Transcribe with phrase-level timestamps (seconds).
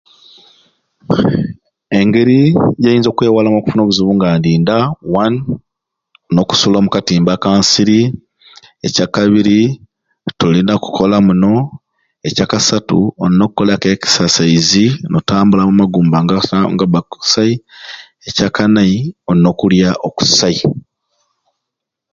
[1.99, 2.39] Engeri
[2.81, 4.77] gyenyiza okwewalamu okufuna obuzibu nga ndi nda
[5.23, 5.37] one.
[6.29, 7.99] Nina okusula omukatimba kansiri
[8.85, 9.59] ekyakabiri
[10.39, 11.53] tolina kukolamu muno,
[12.27, 16.37] ekyakastu olina okukolaku exercise notambulamu amagumba ne
[16.71, 17.53] negaba kusai,
[18.27, 18.97] ekyakanai
[19.29, 20.57] olina okulya okusai